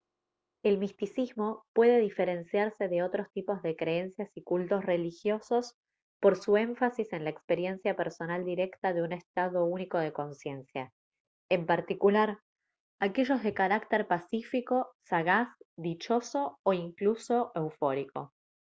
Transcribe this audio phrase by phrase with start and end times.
[0.63, 5.77] el misticismo puede diferenciarse de otros tipos de creencias y cultos religiosos
[6.19, 10.91] por su énfasis en la experiencia personal directa de un estado único de consciencia
[11.51, 12.39] en particular
[12.99, 18.33] aquellos de carácter pacífico sagaz dichoso o incluso eufórico